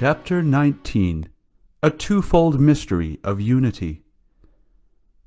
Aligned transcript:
Chapter 0.00 0.42
19 0.42 1.28
A 1.82 1.90
Twofold 1.90 2.58
Mystery 2.58 3.20
of 3.22 3.38
Unity 3.38 4.02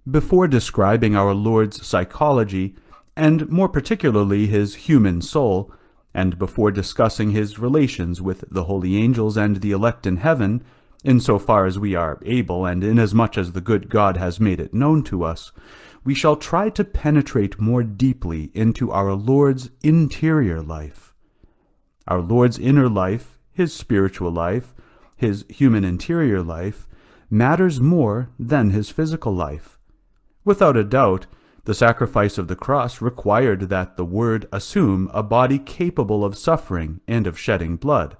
Before 0.09 0.47
describing 0.47 1.15
our 1.15 1.35
Lord's 1.35 1.85
psychology, 1.85 2.75
and 3.15 3.47
more 3.51 3.69
particularly 3.69 4.47
his 4.47 4.73
human 4.73 5.21
soul, 5.21 5.71
and 6.11 6.39
before 6.39 6.71
discussing 6.71 7.29
his 7.29 7.59
relations 7.59 8.19
with 8.19 8.45
the 8.49 8.63
holy 8.63 8.97
angels 8.97 9.37
and 9.37 9.57
the 9.57 9.69
elect 9.69 10.07
in 10.07 10.17
heaven, 10.17 10.63
in 11.03 11.19
so 11.19 11.37
far 11.37 11.67
as 11.67 11.77
we 11.77 11.93
are 11.93 12.17
able 12.25 12.65
and 12.65 12.83
inasmuch 12.83 13.37
as 13.37 13.51
the 13.51 13.61
good 13.61 13.89
God 13.89 14.17
has 14.17 14.39
made 14.39 14.59
it 14.59 14.73
known 14.73 15.03
to 15.03 15.23
us, 15.23 15.51
we 16.03 16.15
shall 16.15 16.35
try 16.35 16.69
to 16.69 16.83
penetrate 16.83 17.61
more 17.61 17.83
deeply 17.83 18.49
into 18.55 18.91
our 18.91 19.13
Lord's 19.13 19.69
interior 19.83 20.63
life. 20.63 21.13
Our 22.07 22.21
Lord's 22.21 22.57
inner 22.57 22.89
life, 22.89 23.32
his 23.53 23.73
spiritual 23.73 24.31
life, 24.31 24.73
his 25.15 25.45
human 25.49 25.83
interior 25.83 26.41
life, 26.41 26.87
matters 27.29 27.79
more 27.79 28.29
than 28.37 28.71
his 28.71 28.89
physical 28.89 29.33
life. 29.33 29.77
Without 30.43 30.75
a 30.75 30.83
doubt, 30.83 31.25
the 31.65 31.73
sacrifice 31.73 32.37
of 32.37 32.49
the 32.49 32.55
cross 32.55 33.01
required 33.01 33.69
that 33.69 33.95
the 33.95 34.03
Word 34.05 34.47
assume 34.51 35.09
a 35.13 35.23
body 35.23 35.57
capable 35.57 36.25
of 36.25 36.37
suffering 36.37 36.99
and 37.07 37.25
of 37.25 37.39
shedding 37.39 37.77
blood. 37.77 38.17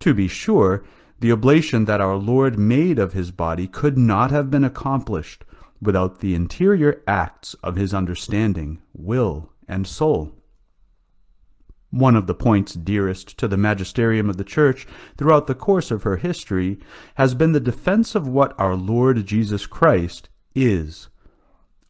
To 0.00 0.14
be 0.14 0.28
sure, 0.28 0.84
the 1.20 1.32
oblation 1.32 1.84
that 1.84 2.00
our 2.00 2.16
Lord 2.16 2.58
made 2.58 2.98
of 2.98 3.12
his 3.12 3.30
body 3.30 3.66
could 3.66 3.98
not 3.98 4.30
have 4.30 4.50
been 4.50 4.64
accomplished 4.64 5.44
without 5.80 6.20
the 6.20 6.34
interior 6.34 7.02
acts 7.06 7.54
of 7.62 7.76
his 7.76 7.92
understanding, 7.92 8.80
will, 8.94 9.52
and 9.68 9.86
soul. 9.86 10.32
One 11.96 12.14
of 12.14 12.26
the 12.26 12.34
points 12.34 12.74
dearest 12.74 13.38
to 13.38 13.48
the 13.48 13.56
magisterium 13.56 14.28
of 14.28 14.36
the 14.36 14.44
Church 14.44 14.86
throughout 15.16 15.46
the 15.46 15.54
course 15.54 15.90
of 15.90 16.02
her 16.02 16.18
history 16.18 16.78
has 17.14 17.34
been 17.34 17.52
the 17.52 17.58
defense 17.58 18.14
of 18.14 18.28
what 18.28 18.54
our 18.60 18.76
Lord 18.76 19.24
Jesus 19.24 19.64
Christ 19.64 20.28
is. 20.54 21.08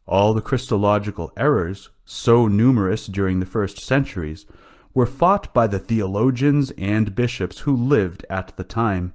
All 0.05 0.33
the 0.33 0.41
Christological 0.41 1.33
errors, 1.35 1.89
so 2.05 2.47
numerous 2.47 3.05
during 3.05 3.41
the 3.41 3.45
first 3.45 3.79
centuries, 3.79 4.45
were 4.93 5.05
fought 5.05 5.53
by 5.53 5.67
the 5.67 5.77
theologians 5.77 6.71
and 6.77 7.13
bishops 7.13 7.59
who 7.59 7.75
lived 7.75 8.25
at 8.29 8.55
the 8.55 8.63
time. 8.63 9.13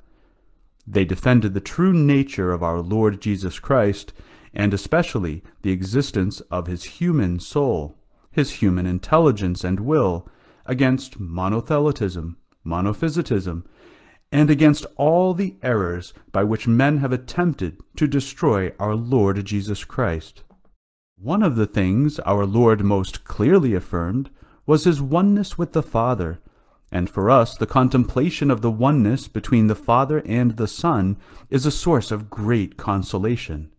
They 0.87 1.07
defended 1.07 1.55
the 1.55 1.61
true 1.63 1.95
nature 1.95 2.53
of 2.53 2.63
our 2.63 2.81
Lord 2.81 3.23
Jesus 3.23 3.59
Christ, 3.59 4.13
and 4.53 4.75
especially 4.75 5.43
the 5.63 5.73
existence 5.73 6.41
of 6.51 6.67
his 6.67 6.85
human 6.85 7.41
soul, 7.41 7.97
his 8.31 8.57
human 8.61 8.85
intelligence 8.85 9.65
and 9.65 9.81
will, 9.81 10.29
against 10.73 11.21
monothelitism, 11.21 12.35
monophysitism, 12.65 13.63
and 14.33 14.49
against 14.49 14.87
all 14.97 15.35
the 15.35 15.55
errors 15.63 16.15
by 16.33 16.43
which 16.43 16.67
men 16.67 16.97
have 16.97 17.13
attempted 17.13 17.79
to 17.95 18.07
destroy 18.07 18.73
our 18.81 18.95
Lord 18.95 19.45
Jesus 19.45 19.85
Christ. 19.85 20.45
One 21.17 21.43
of 21.43 21.57
the 21.57 21.67
things 21.67 22.19
our 22.21 22.47
Lord 22.47 22.83
most 22.83 23.23
clearly 23.23 23.75
affirmed 23.75 24.31
was 24.65 24.85
his 24.85 25.03
oneness 25.03 25.59
with 25.59 25.73
the 25.73 25.83
Father, 25.83 26.41
and 26.91 27.11
for 27.11 27.29
us 27.31 27.55
the 27.55 27.67
contemplation 27.67 28.51
of 28.51 28.63
the 28.63 28.71
oneness 28.71 29.29
between 29.29 29.67
the 29.67 29.75
Father 29.75 30.23
and 30.25 30.57
the 30.57 30.67
Son 30.67 31.19
is 31.51 31.67
a 31.67 31.71
source 31.71 32.11
of 32.11 32.31
great 32.31 32.79
consolation. 32.79 33.71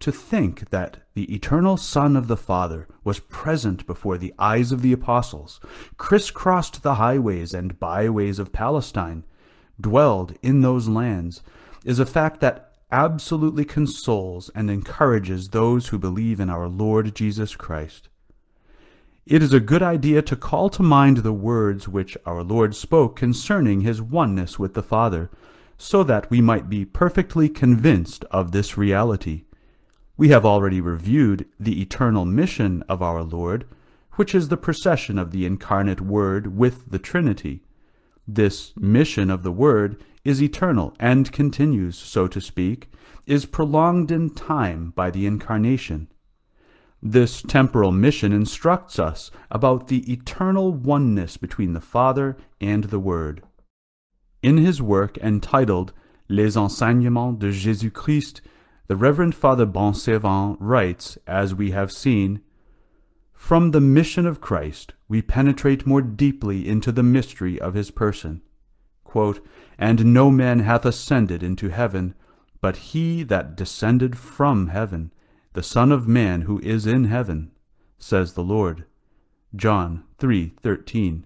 To 0.00 0.12
think 0.12 0.70
that 0.70 0.98
the 1.14 1.34
eternal 1.34 1.76
Son 1.76 2.16
of 2.16 2.28
the 2.28 2.36
Father 2.36 2.86
was 3.02 3.18
present 3.18 3.86
before 3.86 4.18
the 4.18 4.34
eyes 4.38 4.70
of 4.70 4.82
the 4.82 4.92
apostles, 4.92 5.58
crisscrossed 5.96 6.82
the 6.82 6.96
highways 6.96 7.54
and 7.54 7.80
byways 7.80 8.38
of 8.38 8.52
Palestine, 8.52 9.24
dwelled 9.80 10.36
in 10.42 10.60
those 10.60 10.86
lands, 10.86 11.42
is 11.84 11.98
a 11.98 12.06
fact 12.06 12.40
that 12.40 12.74
absolutely 12.92 13.64
consoles 13.64 14.50
and 14.54 14.70
encourages 14.70 15.48
those 15.48 15.88
who 15.88 15.98
believe 15.98 16.40
in 16.40 16.50
our 16.50 16.68
Lord 16.68 17.14
Jesus 17.14 17.56
Christ. 17.56 18.08
It 19.26 19.42
is 19.42 19.52
a 19.52 19.60
good 19.60 19.82
idea 19.82 20.22
to 20.22 20.36
call 20.36 20.70
to 20.70 20.82
mind 20.82 21.18
the 21.18 21.32
words 21.32 21.88
which 21.88 22.16
our 22.26 22.44
Lord 22.44 22.76
spoke 22.76 23.16
concerning 23.16 23.80
his 23.80 24.00
oneness 24.00 24.58
with 24.58 24.74
the 24.74 24.84
Father, 24.84 25.30
so 25.78 26.04
that 26.04 26.30
we 26.30 26.40
might 26.40 26.68
be 26.68 26.84
perfectly 26.84 27.48
convinced 27.48 28.24
of 28.30 28.52
this 28.52 28.78
reality. 28.78 29.44
We 30.18 30.30
have 30.30 30.46
already 30.46 30.80
reviewed 30.80 31.46
the 31.60 31.82
eternal 31.82 32.24
mission 32.24 32.82
of 32.88 33.02
our 33.02 33.22
Lord, 33.22 33.66
which 34.12 34.34
is 34.34 34.48
the 34.48 34.56
procession 34.56 35.18
of 35.18 35.30
the 35.30 35.44
incarnate 35.44 36.00
Word 36.00 36.56
with 36.56 36.90
the 36.90 36.98
Trinity. 36.98 37.62
This 38.26 38.72
mission 38.76 39.30
of 39.30 39.42
the 39.42 39.52
Word 39.52 40.02
is 40.24 40.42
eternal 40.42 40.94
and 40.98 41.30
continues, 41.30 41.98
so 41.98 42.26
to 42.28 42.40
speak, 42.40 42.90
is 43.26 43.44
prolonged 43.44 44.10
in 44.10 44.30
time 44.30 44.90
by 44.96 45.10
the 45.10 45.26
Incarnation. 45.26 46.08
This 47.02 47.42
temporal 47.42 47.92
mission 47.92 48.32
instructs 48.32 48.98
us 48.98 49.30
about 49.50 49.88
the 49.88 50.10
eternal 50.10 50.72
oneness 50.72 51.36
between 51.36 51.74
the 51.74 51.80
Father 51.80 52.38
and 52.58 52.84
the 52.84 52.98
Word. 52.98 53.42
In 54.42 54.56
his 54.56 54.80
work 54.80 55.18
entitled 55.18 55.92
Les 56.28 56.56
Enseignements 56.56 57.38
de 57.38 57.52
Jésus-Christ, 57.52 58.40
the 58.88 58.96
Reverend 58.96 59.34
Father 59.34 59.66
Bonsirven 59.66 60.56
writes, 60.60 61.18
as 61.26 61.54
we 61.54 61.72
have 61.72 61.90
seen, 61.90 62.40
From 63.32 63.72
the 63.72 63.80
mission 63.80 64.26
of 64.26 64.40
Christ 64.40 64.94
we 65.08 65.22
penetrate 65.22 65.86
more 65.86 66.02
deeply 66.02 66.68
into 66.68 66.92
the 66.92 67.02
mystery 67.02 67.60
of 67.60 67.74
his 67.74 67.90
person. 67.90 68.42
Quote, 69.04 69.44
and 69.78 70.14
no 70.14 70.30
man 70.30 70.60
hath 70.60 70.84
ascended 70.84 71.42
into 71.42 71.68
heaven, 71.68 72.14
but 72.60 72.76
he 72.76 73.22
that 73.24 73.56
descended 73.56 74.16
from 74.16 74.68
heaven, 74.68 75.12
the 75.52 75.62
Son 75.62 75.90
of 75.90 76.06
Man 76.06 76.42
who 76.42 76.60
is 76.60 76.86
in 76.86 77.04
heaven, 77.04 77.50
says 77.98 78.34
the 78.34 78.44
Lord. 78.44 78.84
John 79.54 80.04
3:13. 80.18 81.24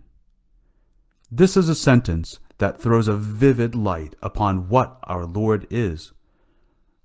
This 1.31 1.57
is 1.57 1.69
a 1.69 1.75
sentence 1.75 2.39
that 2.59 2.81
throws 2.81 3.09
a 3.09 3.17
vivid 3.17 3.75
light 3.75 4.15
upon 4.23 4.69
what 4.69 4.99
our 5.05 5.27
Lord 5.27 5.67
is. 5.71 6.13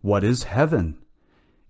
What 0.06 0.24
is 0.24 0.44
heaven? 0.44 1.00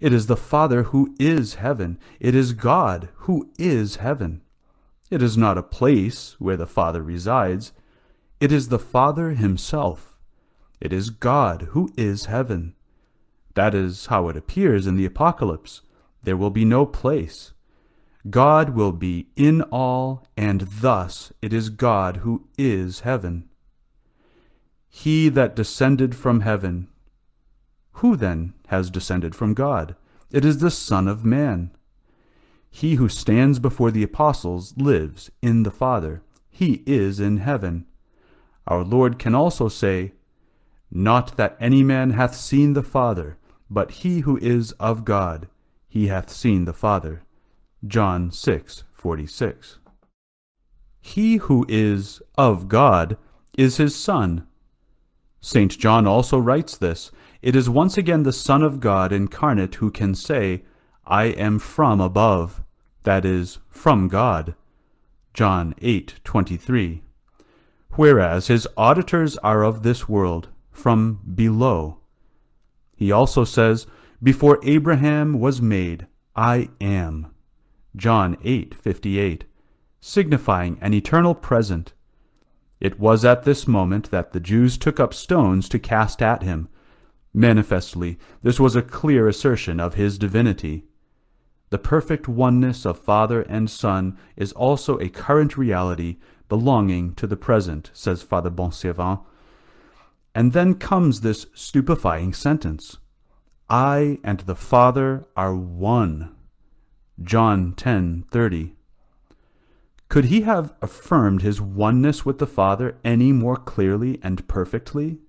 It 0.02 0.12
is 0.12 0.28
the 0.28 0.36
Father 0.36 0.84
who 0.84 1.16
is 1.18 1.54
heaven. 1.54 1.98
It 2.20 2.36
is 2.36 2.52
God 2.52 3.08
who 3.20 3.50
is 3.58 3.96
heaven. 3.96 4.42
It 5.10 5.22
is 5.22 5.38
not 5.38 5.58
a 5.58 5.64
place 5.64 6.36
where 6.38 6.58
the 6.58 6.68
Father 6.68 7.02
resides. 7.02 7.72
It 8.42 8.52
is 8.52 8.68
the 8.68 8.78
Father 8.78 9.30
himself. 9.30 10.20
It 10.82 10.92
is 10.92 11.12
God 11.12 11.70
who 11.72 11.94
is 11.96 12.26
heaven. 12.26 12.76
That 13.54 13.74
is 13.74 14.08
how 14.08 14.28
it 14.28 14.36
appears 14.36 14.86
in 14.86 14.98
the 14.98 15.06
Apocalypse. 15.06 15.84
There 16.24 16.36
will 16.36 16.50
be 16.50 16.66
no 16.66 16.86
place. 16.86 17.54
God 18.30 18.72
will 18.72 18.92
be 18.92 19.30
in 19.38 19.62
all, 19.62 20.28
and 20.36 20.60
thus 20.60 21.32
it 21.42 21.54
is 21.54 21.70
God 21.70 22.18
who 22.18 22.50
is 22.58 23.00
heaven. 23.00 23.48
He 24.90 25.30
that 25.30 25.56
descended 25.56 26.18
from 26.18 26.42
heaven 26.42 26.90
who 28.00 28.18
then 28.18 28.54
has 28.68 28.90
descended 28.90 29.34
from 29.36 29.54
God? 29.54 29.96
It 30.30 30.44
is 30.44 30.58
the 30.58 30.72
Son 30.72 31.08
of 31.08 31.24
Man. 31.24 31.72
He 32.70 32.96
who 32.96 33.08
stands 33.08 33.58
before 33.58 33.90
the 33.90 34.04
apostles 34.04 34.74
lives 34.76 35.32
in 35.42 35.64
the 35.64 35.72
Father. 35.72 36.22
He 36.50 36.84
is 36.86 37.22
in 37.22 37.38
heaven. 37.38 37.86
Our 38.68 38.84
Lord 38.84 39.18
can 39.18 39.34
also 39.34 39.70
say, 39.70 40.12
Not 40.92 41.38
that 41.38 41.56
any 41.58 41.84
man 41.84 42.10
hath 42.12 42.36
seen 42.36 42.74
the 42.74 42.84
Father, 42.84 43.38
but 43.70 43.92
he 43.92 44.20
who 44.20 44.38
is 44.38 44.74
of 44.74 45.06
God, 45.06 45.48
he 45.88 46.08
hath 46.08 46.30
seen 46.30 46.66
the 46.66 46.74
Father. 46.74 47.24
John 47.88 48.30
6:46. 48.30 49.78
He 51.00 51.38
who 51.38 51.66
is 51.70 52.22
of 52.38 52.68
God 52.68 53.18
is 53.58 53.78
his 53.78 53.96
Son. 53.96 54.46
St. 55.40 55.78
John 55.78 56.08
also 56.08 56.40
writes 56.40 56.76
this, 56.76 57.12
it 57.46 57.56
is 57.56 57.70
once 57.70 57.96
again 57.96 58.24
the 58.24 58.34
Son 58.34 58.64
of 58.64 58.80
God 58.80 59.12
incarnate 59.12 59.76
who 59.76 59.92
can 59.92 60.16
say, 60.16 60.64
I 61.06 61.26
am 61.26 61.60
from 61.60 62.02
above, 62.02 62.64
that 63.04 63.24
is, 63.24 63.60
from 63.70 64.08
God. 64.08 64.56
John 65.32 65.76
8:23. 65.80 67.02
Whereas 67.92 68.48
his 68.48 68.68
auditors 68.76 69.38
are 69.38 69.64
of 69.64 69.84
this 69.84 70.10
world, 70.10 70.50
from 70.72 71.20
below. 71.36 72.00
He 72.96 73.12
also 73.12 73.44
says, 73.44 73.86
Before 74.24 74.58
Abraham 74.64 75.40
was 75.40 75.62
made, 75.62 76.08
I 76.36 76.70
am. 76.82 77.28
John 77.96 78.38
8:58, 78.38 79.44
signifying 80.02 80.80
an 80.82 80.96
eternal 80.96 81.36
present. 81.36 81.94
It 82.80 83.00
was 83.00 83.24
at 83.24 83.44
this 83.44 83.68
moment 83.68 84.10
that 84.10 84.34
the 84.34 84.40
Jews 84.40 84.80
took 84.80 85.00
up 85.00 85.14
stones 85.14 85.70
to 85.70 85.78
cast 85.78 86.24
at 86.24 86.42
him, 86.42 86.70
Manifestly, 87.36 88.18
this 88.44 88.62
was 88.62 88.78
a 88.78 88.82
clear 88.82 89.28
assertion 89.28 89.78
of 89.82 89.96
his 89.96 90.18
divinity. 90.18 90.86
The 91.70 91.78
perfect 91.78 92.30
oneness 92.30 92.86
of 92.86 92.98
Father 92.98 93.42
and 93.42 93.70
Son 93.70 94.18
is 94.38 94.54
also 94.54 94.98
a 95.00 95.10
current 95.10 95.58
reality 95.58 96.16
belonging 96.48 97.14
to 97.16 97.28
the 97.28 97.36
present, 97.36 97.92
says 97.94 98.22
Father 98.22 98.50
Bonsirven. 98.50 99.20
And 100.34 100.54
then 100.54 100.76
comes 100.76 101.20
this 101.20 101.48
stupefying 101.54 102.34
sentence 102.34 103.00
I 103.70 104.20
and 104.24 104.40
the 104.42 104.56
Father 104.56 105.26
are 105.36 105.56
one. 105.56 106.34
John 107.22 107.74
10:30. 107.74 108.76
Could 110.08 110.26
he 110.26 110.42
have 110.42 110.74
affirmed 110.82 111.42
his 111.42 111.60
oneness 111.60 112.26
with 112.26 112.38
the 112.38 112.48
Father 112.48 112.96
any 113.04 113.34
more 113.34 113.58
clearly 113.58 114.20
and 114.24 114.48
perfectly? 114.48 115.20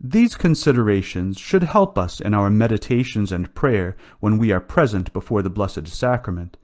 These 0.00 0.36
considerations 0.36 1.38
should 1.38 1.64
help 1.64 1.98
us 1.98 2.20
in 2.20 2.32
our 2.32 2.50
meditations 2.50 3.32
and 3.32 3.52
prayer 3.52 3.96
when 4.20 4.38
we 4.38 4.52
are 4.52 4.60
present 4.60 5.12
before 5.12 5.42
the 5.42 5.50
Blessed 5.50 5.88
Sacrament. 5.88 6.56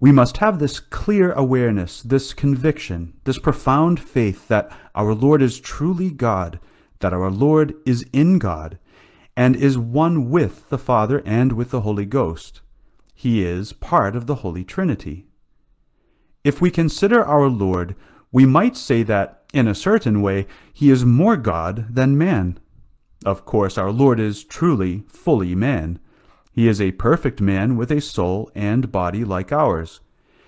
We 0.00 0.10
must 0.10 0.38
have 0.38 0.58
this 0.58 0.80
clear 0.80 1.32
awareness, 1.32 2.00
this 2.00 2.32
conviction, 2.32 3.12
this 3.24 3.38
profound 3.38 4.00
faith 4.00 4.48
that 4.48 4.72
our 4.94 5.14
Lord 5.14 5.42
is 5.42 5.60
truly 5.60 6.10
God, 6.10 6.58
that 7.00 7.12
our 7.12 7.30
Lord 7.30 7.74
is 7.84 8.06
in 8.10 8.38
God, 8.38 8.78
and 9.36 9.54
is 9.54 9.76
one 9.76 10.30
with 10.30 10.68
the 10.70 10.78
Father 10.78 11.22
and 11.26 11.52
with 11.52 11.70
the 11.70 11.82
Holy 11.82 12.06
Ghost. 12.06 12.62
He 13.14 13.44
is 13.44 13.74
part 13.74 14.16
of 14.16 14.26
the 14.26 14.36
Holy 14.36 14.64
Trinity. 14.64 15.26
If 16.42 16.60
we 16.62 16.70
consider 16.70 17.22
our 17.22 17.48
Lord, 17.48 17.94
we 18.32 18.46
might 18.46 18.78
say 18.78 19.02
that, 19.02 19.44
in 19.52 19.68
a 19.68 19.74
certain 19.74 20.22
way, 20.22 20.46
he 20.72 20.90
is 20.90 21.04
more 21.04 21.36
God 21.36 21.94
than 21.94 22.16
man. 22.16 22.58
Of 23.24 23.44
course, 23.44 23.78
our 23.78 23.92
Lord 23.92 24.18
is 24.18 24.44
truly, 24.44 25.04
fully 25.08 25.54
man. 25.54 25.98
He 26.52 26.68
is 26.68 26.80
a 26.80 26.92
perfect 26.92 27.40
man 27.40 27.76
with 27.76 27.90
a 27.90 28.00
soul 28.00 28.50
and 28.54 28.92
body 28.92 29.24
like 29.24 29.52
ours. 29.52 30.00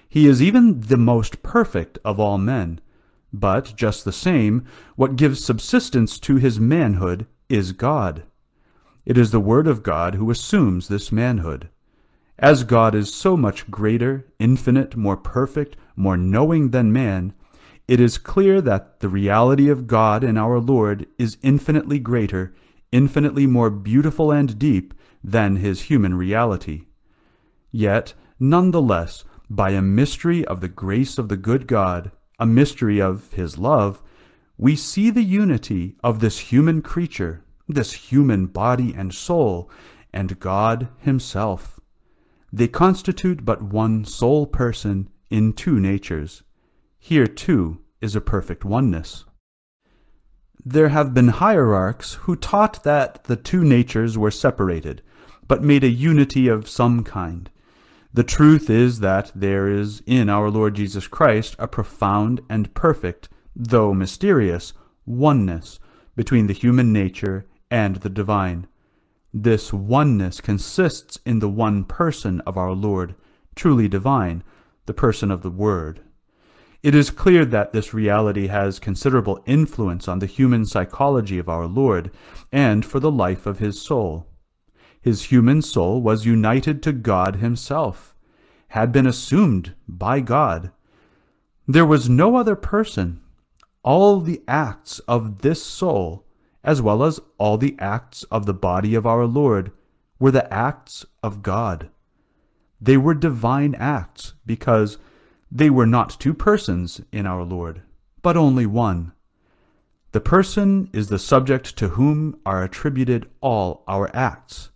He 0.09 0.27
is 0.27 0.43
even 0.43 0.81
the 0.81 0.97
most 0.97 1.43
perfect 1.43 1.99
of 2.05 2.21
all 2.21 2.39
men. 2.39 2.81
But, 3.33 3.75
just 3.77 4.05
the 4.05 4.13
same, 4.13 4.65
what 4.97 5.17
gives 5.17 5.45
subsistence 5.45 6.19
to 6.21 6.37
his 6.37 6.61
manhood 6.61 7.27
is 7.49 7.73
God. 7.73 8.23
It 9.05 9.19
is 9.19 9.33
the 9.33 9.41
Word 9.41 9.67
of 9.67 9.83
God 9.83 10.15
who 10.15 10.31
assumes 10.31 10.89
this 10.89 11.11
manhood. 11.11 11.69
As 12.39 12.65
God 12.65 12.95
is 12.95 13.15
so 13.15 13.37
much 13.37 13.71
greater, 13.71 14.27
infinite, 14.39 14.97
more 14.97 15.17
perfect, 15.17 15.77
more 15.97 16.17
knowing 16.17 16.71
than 16.71 16.93
man, 16.93 17.35
it 17.87 18.01
is 18.01 18.19
clear 18.19 18.61
that 18.63 19.01
the 19.01 19.09
reality 19.09 19.69
of 19.69 19.87
God 19.87 20.25
in 20.25 20.39
our 20.39 20.59
Lord 20.59 21.07
is 21.19 21.37
infinitely 21.43 21.99
greater, 21.99 22.55
infinitely 22.95 23.45
more 23.45 23.71
beautiful 23.71 24.31
and 24.31 24.57
deep 24.57 24.95
than 25.23 25.57
his 25.57 25.83
human 25.83 26.15
reality. 26.15 26.85
Yet, 27.73 28.15
none 28.39 28.71
the 28.71 28.81
less, 28.81 29.25
by 29.51 29.71
a 29.71 29.83
mystery 29.83 30.45
of 30.45 30.61
the 30.61 30.69
grace 30.69 31.19
of 31.19 31.29
the 31.29 31.37
good 31.37 31.67
God, 31.67 32.13
a 32.39 32.47
mystery 32.47 33.03
of 33.03 33.33
his 33.33 33.59
love, 33.59 34.01
we 34.57 34.77
see 34.77 35.11
the 35.11 35.25
unity 35.25 35.97
of 36.05 36.21
this 36.21 36.39
human 36.39 36.83
creature, 36.83 37.45
this 37.69 37.93
human 37.93 38.47
body 38.47 38.95
and 38.97 39.13
soul, 39.13 39.69
and 40.13 40.39
God 40.39 40.87
himself. 40.99 41.81
They 42.53 42.69
constitute 42.69 43.45
but 43.45 43.61
one 43.61 44.05
sole 44.05 44.47
person 44.47 45.09
in 45.31 45.53
two 45.53 45.81
natures. 45.81 46.45
Here, 47.01 47.27
too, 47.27 47.81
is 48.01 48.15
a 48.15 48.21
perfect 48.21 48.65
oneness. 48.65 49.25
There 50.67 50.89
have 50.89 51.13
been 51.13 51.29
heresiarchs 51.29 52.15
who 52.15 52.37
taught 52.37 52.85
that 52.85 53.25
the 53.25 53.37
two 53.37 53.63
natures 53.65 54.17
were 54.17 54.31
separated, 54.31 55.03
but 55.47 55.63
made 55.63 55.85
a 55.85 55.89
unity 55.89 56.49
of 56.49 56.71
some 56.71 57.05
kind. 57.05 57.51
The 58.15 58.25
truth 58.25 58.71
is 58.71 59.01
that 59.01 59.31
there 59.35 59.69
is 59.69 60.03
in 60.07 60.31
our 60.31 60.49
Lord 60.49 60.75
Jesus 60.75 61.07
Christ 61.07 61.55
a 61.59 61.69
profound 61.69 62.41
and 62.49 62.73
perfect, 62.73 63.29
though 63.55 63.93
mysterious, 63.93 64.73
oneness 65.05 65.81
between 66.17 66.47
the 66.47 66.55
human 66.55 66.95
nature 66.95 67.45
and 67.71 67.97
the 67.97 68.09
divine. 68.09 68.67
This 69.35 69.71
oneness 69.71 70.41
consists 70.41 71.19
in 71.27 71.41
the 71.41 71.49
one 71.49 71.85
person 71.85 72.41
of 72.47 72.57
our 72.57 72.73
Lord, 72.73 73.15
truly 73.55 73.87
divine, 73.87 74.43
the 74.87 74.95
person 74.95 75.31
of 75.31 75.43
the 75.43 75.51
Word. 75.51 76.01
It 76.85 76.95
is 76.95 77.11
clear 77.11 77.45
that 77.47 77.73
this 77.73 77.95
reality 77.95 78.49
has 78.49 78.79
considerable 78.79 79.43
influence 79.47 80.07
on 80.07 80.19
the 80.19 80.27
human 80.27 80.67
psychology 80.67 81.39
of 81.39 81.49
our 81.49 81.67
Lord 81.67 82.11
and 82.53 82.85
for 82.85 83.01
the 83.01 83.11
life 83.11 83.47
of 83.47 83.59
his 83.59 83.81
soul. 83.81 84.27
His 85.01 85.25
human 85.25 85.63
soul 85.63 86.03
was 86.03 86.27
united 86.27 86.83
to 86.83 86.93
God 86.93 87.37
himself, 87.37 88.15
had 88.69 88.93
been 88.93 89.07
assumed 89.07 89.75
by 89.89 90.21
God. 90.21 90.71
There 91.67 91.87
was 91.87 92.11
no 92.11 92.37
other 92.37 92.55
person. 92.55 93.23
All 93.83 94.21
the 94.21 94.43
acts 94.47 94.99
of 95.09 95.39
this 95.39 95.63
soul 95.63 96.25
as 96.65 96.81
well 96.81 97.03
as 97.05 97.21
all 97.37 97.59
the 97.59 97.77
acts 97.79 98.25
of 98.25 98.47
the 98.47 98.55
body 98.55 98.95
of 98.95 99.07
our 99.07 99.27
Lord, 99.27 99.71
were 100.19 100.31
the 100.31 100.53
acts 100.53 101.05
of 101.23 101.43
God. 101.43 101.91
They 102.81 102.97
were 102.97 103.15
divine 103.15 103.75
acts 103.75 104.33
because 104.47 104.97
they 105.55 105.71
were 105.71 105.87
not 105.87 106.19
two 106.19 106.35
persons 106.35 107.01
in 107.13 107.27
our 107.27 107.45
Lord, 107.45 107.83
but 108.23 108.37
only 108.37 108.67
one. 108.67 109.13
The 110.11 110.21
person 110.21 110.91
is 110.93 111.09
the 111.09 111.19
subject 111.19 111.77
to 111.77 111.91
whom 111.91 112.41
are 112.45 112.65
attributed 112.65 113.31
all 113.41 113.85
our 113.87 114.11
acts. 114.15 114.71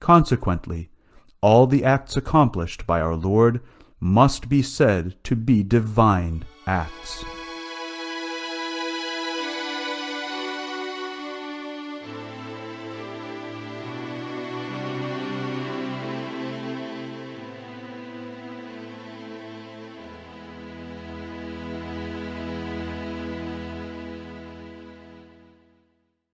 Consequently, 0.00 0.90
all 1.40 1.68
the 1.68 1.84
acts 1.84 2.16
accomplished 2.16 2.88
by 2.88 3.00
our 3.00 3.14
Lord 3.14 3.60
must 4.00 4.48
be 4.48 4.62
said 4.62 5.14
to 5.24 5.36
be 5.36 5.62
divine 5.62 6.44
acts. 6.66 7.24